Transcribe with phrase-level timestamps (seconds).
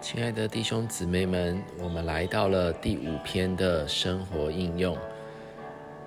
[0.00, 4.96] 亲爱的弟兄姊妹们，我们来到了第五篇的生活应用。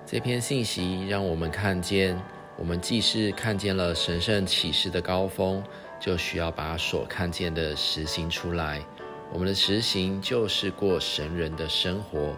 [0.04, 2.20] 这篇信息让我们看见，
[2.56, 5.62] 我们既是看见了神圣启示的高峰，
[6.00, 8.84] 就需要把所看见的实行出来。
[9.32, 12.36] 我们的实行就是过神人的生活。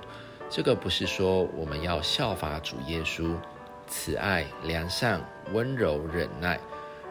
[0.51, 3.35] 这个不是说我们要效法主耶稣，
[3.87, 6.61] 慈爱、良善、温柔、忍耐，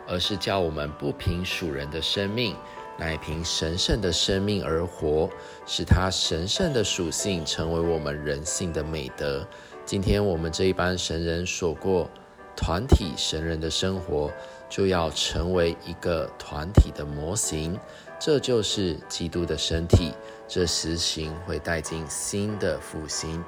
[0.08, 2.56] 而是叫我们不凭属人的生命。
[2.98, 5.30] 乃凭神圣的生命而活，
[5.66, 9.46] 使他神圣的属性成为我们人性的美德。
[9.86, 12.10] 今天我们这一班神人所过
[12.56, 14.32] 团体神人的生活，
[14.70, 17.78] 就要成为一个团体的模型。
[18.18, 20.14] 这就是基督的身体。
[20.48, 23.44] 这实行会带进新的复兴。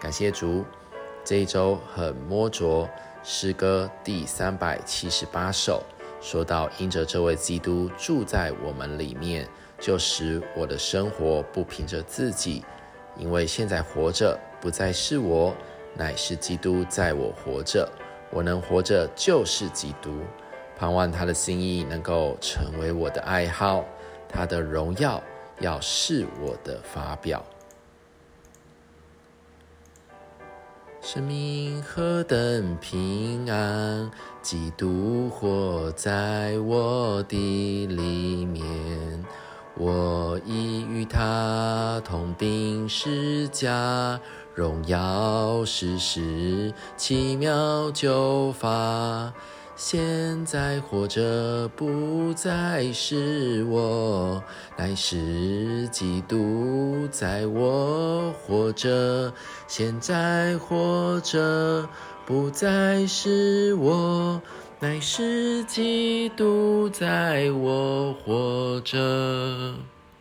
[0.00, 0.64] 感谢主，
[1.24, 2.88] 这一周很摸着
[3.22, 5.82] 诗歌第三百七十八首。
[6.20, 12.64] 说到因着这位基督住在我们里面，就使我的生活不凭着自己，
[13.16, 15.54] 因为现在活着不再是我，
[15.94, 17.88] 乃是基督在我活着。
[18.30, 20.10] 我能活着就是基督，
[20.76, 23.84] 盼望他的心意能够成为我的爱好，
[24.28, 25.22] 他的荣耀
[25.60, 27.42] 要是我的发表。
[31.10, 34.10] 生命何等平安，
[34.42, 38.62] 基督活在我的里面，
[39.74, 44.20] 我已与他同病十架，
[44.54, 49.32] 荣耀世事奇妙救法。
[49.80, 54.42] 现在活着不再是我，
[54.76, 59.32] 乃是基督在我活着。
[59.68, 61.88] 现在活着
[62.26, 64.42] 不再是我，
[64.80, 69.74] 乃是基督在我活着。